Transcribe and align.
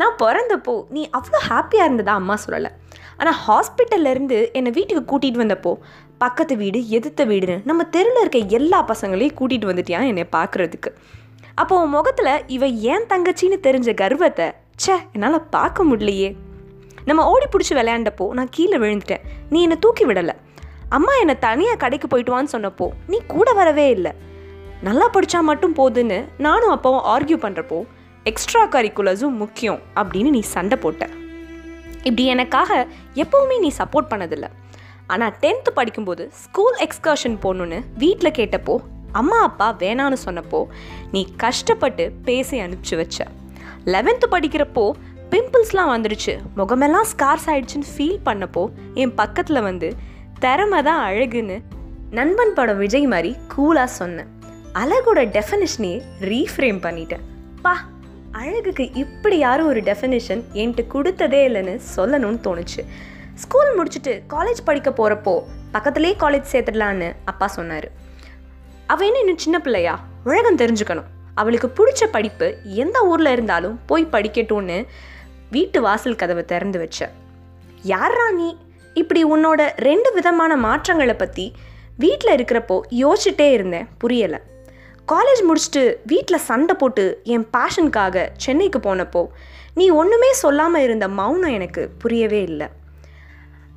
நான் 0.00 0.18
பிறந்தப்போ 0.22 0.74
நீ 0.94 1.02
அவ்வளோ 1.18 1.38
ஹாப்பியாக 1.50 1.86
இருந்ததா 1.88 2.14
அம்மா 2.20 2.34
சொல்லலை. 2.44 2.70
ஆனால் 3.20 3.38
ஹாஸ்பிட்டல்லேருந்து 3.46 4.38
என்னை 4.58 4.70
வீட்டுக்கு 4.76 5.02
கூட்டிகிட்டு 5.10 5.42
வந்தப்போ 5.42 5.72
பக்கத்து 6.22 6.54
வீடு 6.62 6.78
எதிர்த்த 6.96 7.22
வீடுன்னு 7.30 7.56
நம்ம 7.70 7.84
தெருவில் 7.94 8.22
இருக்க 8.22 8.38
எல்லா 8.58 8.78
பசங்களையும் 8.90 9.36
கூட்டிகிட்டு 9.40 9.70
வந்துட்டியான் 9.70 10.08
என்னை 10.10 10.24
பார்க்குறதுக்கு. 10.36 10.90
அப்போ 11.62 11.74
உன் 11.82 11.94
முகத்தில் 11.96 12.32
இவ 12.56 12.66
ஏன் 12.92 13.08
தங்கச்சின்னு 13.12 13.58
தெரிஞ்ச 13.66 13.94
கர்வத்தை 14.02 14.46
ச்சே 14.82 14.96
என்னால் 15.14 15.38
பார்க்க 15.56 15.88
முடியலையே. 15.90 16.30
நம்ம 17.08 17.20
ஓடி 17.32 17.46
பிடிச்சி 17.52 17.74
விளையாண்டப்போ 17.78 18.26
நான் 18.38 18.52
கீழே 18.56 18.76
விழுந்துட்டேன். 18.82 19.24
நீ 19.52 19.58
என்னை 19.66 19.78
தூக்கி 19.84 20.04
விடலை. 20.10 20.34
அம்மா 20.96 21.12
என்னை 21.22 21.34
தனியாக 21.46 21.78
கடைக்கு 21.84 22.08
போயிட்டுவான்னு 22.12 22.54
சொன்னப்போ 22.54 22.86
நீ 23.10 23.18
கூட 23.34 23.48
வரவே 23.60 23.86
இல்லை. 23.96 24.12
நல்லா 24.88 25.06
படித்தா 25.14 25.40
மட்டும் 25.50 25.76
போதுன்னு 25.78 26.18
நானும் 26.46 26.74
அப்பாவும் 26.74 27.06
ஆர்கியூ 27.14 27.38
பண்ணுறப்போ 27.44 27.78
எக்ஸ்ட்ரா 28.30 28.62
கரிக்குலர்ஸும் 28.74 29.36
முக்கியம் 29.42 29.80
அப்படின்னு 30.00 30.30
நீ 30.36 30.40
சண்டை 30.54 30.78
போட்ட. 30.84 31.08
இப்படி 32.08 32.24
எனக்காக 32.34 32.86
எப்போவுமே 33.22 33.56
நீ 33.64 33.70
சப்போர்ட் 33.78 34.10
பண்ணதில்லை. 34.12 34.48
ஆனால் 35.06 35.34
டென்த்து 35.42 35.70
படிக்கும்போது 35.78 36.30
ஸ்கூல் 36.42 36.78
எக்ஸ்கர்ஷன் 36.86 37.36
போகணுன்னு 37.44 37.78
வீட்டில் 38.02 38.36
கேட்டப்போ 38.38 38.76
அம்மா 39.20 39.38
அப்பா 39.48 39.68
வேணான்னு 39.82 40.18
சொன்னப்போ 40.24 40.60
நீ 41.12 41.20
கஷ்டப்பட்டு 41.44 42.04
பேசி 42.26 42.56
அனுப்பிச்சு 42.64 42.96
வச்ச. 42.96 43.18
லெவன்த்து 43.94 44.26
படிக்கிறப்போ 44.34 44.84
பிம்பிள்ஸ்லாம் 45.32 45.92
வந்துடுச்சு. 45.94 46.34
முகமெல்லாம் 46.58 47.08
ஸ்கார்ஸ் 47.12 47.48
ஆயிடுச்சுன்னு 47.52 47.90
ஃபீல் 47.94 48.20
பண்ணப்போ 48.28 48.62
என் 49.02 49.14
பக்கத்தில் 49.14 49.66
வந்து 49.68 49.90
திறமை 50.44 50.80
தான் 50.88 51.00
அழகுன்னு 51.08 51.56
நண்பன் 52.18 52.54
படம் 52.58 52.80
விஜய் 52.84 53.06
மாதிரி 53.12 53.30
கூலாக 53.54 53.90
சொன்னேன் 54.00 54.30
அழகோட 54.82 55.20
டெஃபினிஷனே 55.36 55.94
ரீஃப்ரேம் 56.30 56.80
பண்ணிட்டேன். 56.86 57.24
பா 57.62 57.74
அழகுக்கு 58.38 58.84
இப்படி 58.92 59.36
யாரும் 59.38 59.66
ஒரு 59.66 59.80
டெஃபினேஷன் 59.80 60.42
என்கிட்ட 60.52 60.82
கொடுத்ததே 60.94 61.38
இல்லைன்னு 61.48 61.80
சொல்லணும்னு 61.96 62.40
தோணுச்சு. 62.46 62.82
ஸ்கூல் 63.34 63.70
முடிச்சுட்டு 63.78 64.12
காலேஜ் 64.34 64.60
படிக்க 64.64 64.90
போகிறப்போ 64.90 65.34
பக்கத்துலேயே 65.72 66.14
காலேஜ் 66.22 66.50
சேர்த்துடலான்னு 66.52 67.08
அப்பா 67.24 67.46
சொன்னார். 67.46 67.88
அவள் 68.86 69.06
என்ன 69.06 69.18
இன்னும் 69.18 69.38
சின்ன 69.38 69.60
பிள்ளையா? 69.60 69.94
உலகம் 70.24 70.56
தெரிஞ்சுக்கணும். 70.56 71.08
அவளுக்கு 71.34 71.68
பிடிச்ச 71.78 72.06
படிப்பு 72.10 72.56
எந்த 72.64 73.00
ஊரில் 73.00 73.32
இருந்தாலும் 73.32 73.80
போய் 73.86 74.12
படிக்கட்டும்னு 74.12 74.86
வீட்டு 75.50 75.80
வாசல் 75.80 76.16
கதவை 76.16 76.44
திறந்து 76.44 76.78
வச்ச. 76.78 77.10
யாரா 77.82 78.30
நீ? 78.30 78.56
இப்படி 78.94 79.24
உன்னோட 79.24 79.60
ரெண்டு 79.88 80.12
விதமான 80.12 80.56
மாற்றங்களை 80.56 81.14
பற்றி 81.14 81.52
வீட்டில் 81.96 82.36
இருக்கிறப்போ 82.36 82.78
யோசிச்சுட்டே 83.02 83.50
இருந்தேன். 83.50 83.88
புரியலை. 84.04 84.40
காலேஜ் 85.10 85.40
முடிச்சுட்டு 85.48 85.82
வீட்டில் 86.10 86.44
சண்டை 86.46 86.74
போட்டு 86.80 87.04
என் 87.34 87.44
பேஷனுக்காக 87.54 88.24
சென்னைக்கு 88.44 88.78
போனப்போ 88.86 89.22
நீ 89.78 89.84
ஒன்றுமே 90.00 90.30
சொல்லாமல் 90.40 90.84
இருந்த 90.86 91.06
மௌனம் 91.18 91.54
எனக்கு 91.58 91.82
புரியவே 92.02 92.40
இல்லை. 92.48 92.68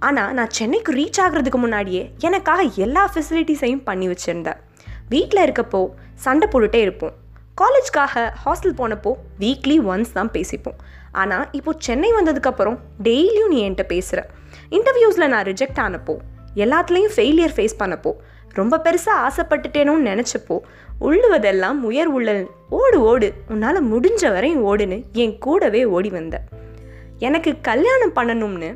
ஆனால் 0.08 0.34
நான் 0.38 0.52
சென்னைக்கு 0.58 0.92
ரீச் 0.98 1.20
ஆகிறதுக்கு 1.26 1.60
முன்னாடியே 1.64 2.04
எனக்காக 2.28 2.62
எல்லா 2.86 3.04
ஃபெசிலிட்டிஸையும் 3.12 3.84
பண்ணி 3.90 4.08
வச்சுருந்தேன். 4.12 4.60
வீட்டில் 5.14 5.44
இருக்கப்போ 5.46 5.82
சண்டை 6.26 6.48
போட்டுட்டே 6.54 6.82
இருப்போம். 6.86 7.16
காலேஜ்க்காக 7.62 8.26
ஹாஸ்டல் 8.44 8.78
போனப்போ 8.82 9.14
வீக்லி 9.44 9.78
ஒன்ஸ் 9.94 10.16
தான் 10.18 10.34
பேசிப்போம். 10.36 10.78
ஆனால் 11.22 11.46
இப்போ 11.60 11.72
சென்னை 11.88 12.12
வந்ததுக்கப்புறம் 12.20 12.78
டெய்லியும் 13.08 13.54
நீ 13.54 13.60
என்கிட்ட 13.68 13.86
பேசுகிற 13.94 14.20
இன்டர்வியூஸில் 14.78 15.32
நான் 15.36 15.48
ரிஜெக்ட் 15.52 15.82
ஆனப்போ 15.86 16.16
எல்லாத்துலேயும் 16.66 17.16
ஃபெயிலியர் 17.16 17.56
ஃபேஸ் 17.58 17.80
பண்ணப்போ 17.82 18.14
ரொம்ப 18.54 18.82
பெருசாக 18.84 19.30
ஆசைப்பட்டுட்டேனோன்னு 19.30 20.10
நினச்சப்போ 20.12 20.60
உள்ளுவதெல்லாம் 21.02 21.80
உயர் 21.82 22.08
உள்ள 22.08 22.46
ஓடு 22.70 23.02
ஓடு 23.02 23.34
உன்னால் 23.48 23.86
முடிஞ்ச 23.94 24.32
வரையும் 24.32 24.66
ஓடுன்னு 24.68 25.04
என் 25.12 25.38
கூடவே 25.38 25.86
ஓடி 25.86 26.10
வந்த. 26.10 26.42
எனக்கு 27.20 27.56
கல்யாணம் 27.62 28.16
பண்ணணும்னு 28.16 28.76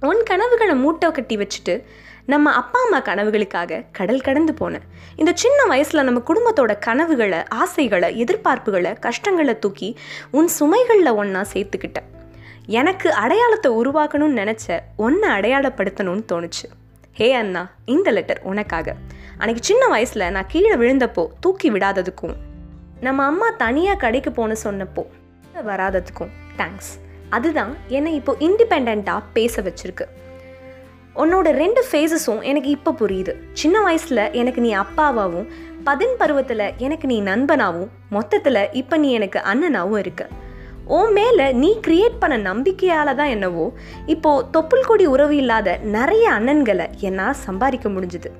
உன் 0.00 0.22
கனவுகளை 0.22 0.74
மூட்டை 0.74 1.10
கட்டி 1.10 1.36
வச்சுட்டு 1.36 1.84
நம்ம 2.26 2.52
அப்பா 2.52 2.80
அம்மா 2.82 3.00
கனவுகளுக்காக 3.00 3.84
கடல் 3.92 4.20
கடந்து 4.20 4.54
போனேன் 4.60 4.86
இந்த 5.16 5.32
சின்ன 5.34 5.64
வயசில் 5.64 6.04
நம்ம 6.04 6.22
குடும்பத்தோட 6.26 6.78
கனவுகளை 6.78 7.38
ஆசைகளை 7.48 8.18
எதிர்பார்ப்புகளை 8.18 8.92
கஷ்டங்களை 8.92 9.58
தூக்கி 9.58 9.98
உன் 10.30 10.48
சுமைகளில் 10.60 11.14
ஒன்றா 11.14 11.44
சேர்த்துக்கிட்டேன். 11.52 12.08
எனக்கு 12.66 13.12
அடையாளத்தை 13.12 13.72
உருவாக்கணும்னு 13.72 14.40
நினச்ச 14.42 14.78
ஒன்றை 14.96 15.30
அடையாளப்படுத்தணும்னு 15.30 16.24
தோணுச்சு. 16.32 16.66
ஹே 17.20 17.26
அண்ணா 17.38 17.62
இந்த 17.84 18.08
லெட்டர் 18.16 18.38
உனக்காக. 18.50 18.94
அன்னைக்கு 19.38 19.62
சின்ன 19.68 19.82
வயசில் 19.92 20.22
நான் 20.34 20.46
கீழே 20.52 20.76
விழுந்தப்போ 20.82 21.24
தூக்கி 21.44 21.68
விடாததுக்கும் 21.70 22.36
நம்ம 23.06 23.24
அம்மா 23.24 23.48
தனியாக 23.62 23.96
கடைக்கு 24.04 24.30
போன 24.30 24.56
சொன்னப்போ 24.62 25.02
வராததுக்கும் 25.66 26.30
தேங்க்ஸ் 26.60 26.90
அதுதான் 27.30 27.72
என்னை 27.96 28.14
இப்போ 28.14 28.34
இண்டிபெண்ட்டாக 28.46 29.20
பேச 29.36 29.62
வச்சிருக்கு. 29.66 30.06
உன்னோட 31.22 31.50
ரெண்டு 31.62 31.82
ஃபேஸஸும் 31.88 32.42
எனக்கு 32.50 32.70
இப்போ 32.76 32.94
புரியுது. 33.00 33.34
சின்ன 33.52 33.82
வயசில் 33.82 34.24
எனக்கு 34.42 34.60
நீ 34.60 34.74
அப்பாவாகவும் 34.84 35.50
பதின் 35.84 36.16
பருவத்தில் 36.22 36.66
எனக்கு 36.86 37.06
நீ 37.06 37.20
நண்பனாகவும் 37.30 37.90
மொத்தத்தில் 38.16 38.62
இப்போ 38.82 38.96
நீ 38.96 39.10
எனக்கு 39.12 39.40
அண்ணனாகவும் 39.52 40.02
இருக்குது 40.04 40.48
உன் 40.86 41.12
மேலே 41.12 41.52
நீ 41.52 41.78
கிரியேட் 41.86 42.18
பண்ண 42.18 42.52
நம்பிக்கையால் 42.52 43.14
தான் 43.14 43.28
என்னவோ 43.28 43.72
இப்போது 44.06 44.46
தொப்புள் 44.52 44.86
கொடி 44.86 45.06
உறவு 45.06 45.36
இல்லாத 45.36 45.76
நிறைய 45.76 46.30
அண்ணன்களை 46.30 46.86
என்னால் 46.98 47.32
சம்பாதிக்க 47.32 47.88
முடிஞ்சுது. 47.88 48.30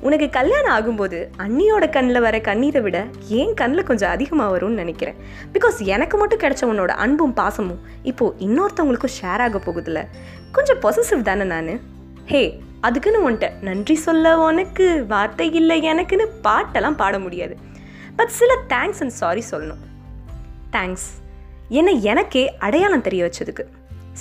உனக்கு 0.00 0.30
கல்யாணம் 0.30 0.74
ஆகும்போது 0.76 1.28
அண்ணியோட 1.38 1.90
கண்ணில் 1.90 2.20
வர 2.20 2.40
கண்ணீரை 2.40 2.82
விட 2.82 3.06
ஏன் 3.28 3.54
கண்ணில் 3.54 3.82
கொஞ்சம் 3.82 4.10
அதிகமாக 4.10 4.58
வரும்னு 4.58 4.80
நினைக்கிறேன். 4.82 5.14
பிகாஸ் 5.52 5.78
எனக்கு 5.84 6.16
மட்டும் 6.16 6.38
கிடைச்ச 6.38 6.62
உன்னோட 6.62 6.86
அன்பும் 6.86 7.34
பாசமும் 7.34 7.80
இப்போது 8.02 8.36
இன்னொருத்தவங்களுக்கும் 8.46 9.16
ஷேர் 9.22 9.44
ஆக 9.46 9.58
போகுதுல. 9.58 10.06
கொஞ்சம் 10.52 10.80
பொசசிவ் 10.82 11.22
தானே 11.22 11.44
நான்? 11.44 11.80
ஹே 12.24 12.60
அதுக்குன்னு 12.80 13.30
உன்ட்ட 13.30 13.52
நன்றி 13.60 13.94
சொல்ல 13.94 14.38
உனக்கு 14.38 15.06
வார்த்தை 15.06 15.52
இல்லை 15.52 15.82
எனக்குன்னு 15.82 16.26
பாட்டெல்லாம் 16.44 16.96
பாட 16.96 17.18
முடியாது. 17.18 17.56
பட் 18.16 18.28
சில 18.28 18.54
தேங்க்ஸ் 18.68 19.00
அண்ட் 19.00 19.10
சாரி 19.10 19.42
சொல்லணும். 19.50 19.82
தேங்க்ஸ் 20.70 21.08
என்னை 21.78 21.94
எனக்கே 22.12 22.42
அடையாளம் 22.66 23.04
தெரிய 23.06 23.22
வச்சதுக்கு. 23.26 23.64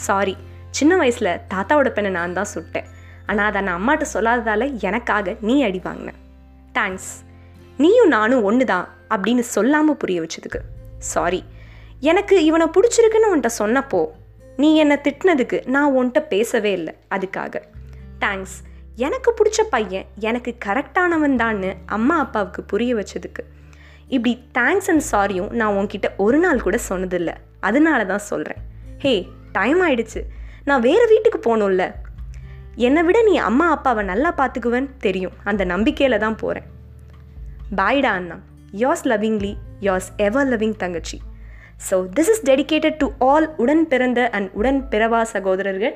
சாரி 0.06 0.36
சின்ன 0.78 0.94
வயசில் 1.02 1.40
தாத்தாவோட 1.52 1.90
பெண்ணை 1.96 2.12
நான் 2.18 2.36
தான் 2.38 2.52
சுட்டேன். 2.54 2.88
ஆனால் 3.30 3.48
அதை 3.50 3.62
நான் 3.68 3.80
அம்மாட்ட 3.80 4.06
சொல்லாததால் 4.14 4.66
எனக்காக 4.90 5.36
நீ 5.48 5.56
அடி 5.68 5.80
வாங்கின. 5.88 6.12
தேங்க்ஸ் 6.78 7.12
நீயும் 7.84 8.14
நானும் 8.16 8.46
ஒன்று 8.50 8.66
தான் 8.74 8.88
அப்படின்னு 9.14 9.44
சொல்லாமல் 9.56 10.00
புரிய 10.04 10.20
வச்சதுக்கு. 10.24 10.59
சாரி 11.12 11.42
எனக்கு 12.12 12.36
இவனை 12.50 12.68
பிடிச்சிருக்குன்னு 12.76 13.32
உன்ட்ட 13.34 13.50
சொன்னப்போ 13.62 14.02
நீ 14.62 14.70
என்னை 14.84 14.98
திட்டினதுக்கு 15.06 15.58
நான் 15.76 15.94
உன்கிட்ட 15.98 16.22
பேசவே 16.34 16.72
இல்லை 16.80 16.94
அதுக்காக. 17.16 17.56
தேங்க்ஸ் 18.24 18.58
எனக்கு 19.08 19.30
பிடிச்ச 19.40 19.59
பையன் 19.74 20.08
எனக்கு 20.30 20.52
கரெக்டானவன் 20.66 21.38
தான்னு 21.42 21.70
அம்மா 21.98 22.16
அப்பாவுக்கு 22.26 22.62
புரிய 22.72 22.92
வச்சதுக்கு. 22.96 23.44
இப்படி 24.16 24.34
தேங்க்ஸ் 24.58 24.90
அண்ட் 24.92 25.06
சாரியும் 25.12 25.52
நான் 25.59 25.75
உன்கிட்ட 25.80 26.08
ஒரு 26.25 26.38
நாள் 26.44 26.66
கூட 26.66 26.78
சொன்னதில்லை. 26.90 27.36
அதனால 27.68 28.00
தான் 28.12 28.28
சொல்கிறேன் 28.31 28.62
ஹே 29.03 29.14
டைம் 29.58 29.80
ஆயிடுச்சு. 29.86 30.22
நான் 30.70 30.86
வேறு 30.88 31.06
வீட்டுக்கு 31.14 31.40
போகணும்ல. 31.47 31.86
என்னை 32.88 33.02
விட 33.08 33.20
நீ 33.30 33.34
அம்மா 33.50 33.68
அப்பாவை 33.75 34.03
நல்லா 34.12 34.30
பார்த்துக்குவேன்னு 34.40 34.92
தெரியும். 35.06 35.36
அந்த 35.50 35.64
நம்பிக்கையில் 35.74 36.24
தான் 36.25 36.38
போகிறேன் 36.44 36.68
பாய்டா 37.80 38.12
அண்ணா. 38.20 38.38
As 38.84 39.03
lovingly 39.12 39.53
as 39.88 40.09
ever 40.28 40.50
loving 40.52 40.78
தங்கச்சி. 40.84 41.18
So 41.88 41.96
this 42.16 42.31
is 42.34 42.44
dedicated 42.50 42.97
to 43.02 43.08
all 43.31 43.47
உடன் 43.64 43.84
பிறந்த 43.91 44.22
அண்ட் 44.38 44.50
உடன் 44.59 44.80
பிறவா 44.94 45.22
சகோதரர்கள். 45.36 45.96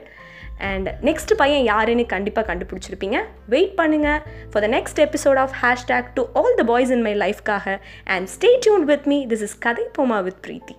அண்ட் 0.59 0.89
நெக்ஸ்ட் 1.01 1.33
பையன் 1.37 1.63
யாருன்னு 1.63 2.05
கண்டிப்பாக 2.05 2.55
கண்டுபிடிச்சிருப்பீங்க. 2.55 3.19
வெயிட் 3.49 3.79
பண்ணுங்கள் 3.81 4.19
for 4.51 4.63
the 4.63 4.67
next 4.67 5.01
episode 5.07 5.35
of 5.35 5.51
hashtag 5.61 6.13
to 6.13 6.25
all 6.33 6.55
the 6.55 6.63
boys 6.63 6.89
in 6.89 7.01
my 7.01 7.15
லைஃப்காக 7.15 7.79
and 8.03 8.27
stay 8.27 8.57
tuned 8.59 8.85
with 8.85 9.05
me 9.05 9.27
this 9.27 9.41
is 9.41 9.57
கதை 9.57 9.83
போமா 9.97 10.23
வித் 10.23 10.47
பிரீத்தி 10.47 10.75